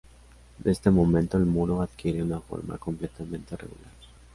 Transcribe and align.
De 0.57 0.71
este 0.71 0.89
modo 0.89 1.19
el 1.37 1.45
muro 1.45 1.83
adquiere 1.83 2.23
una 2.23 2.39
forma 2.41 2.79
completamente 2.79 3.55
regular. 3.55 3.91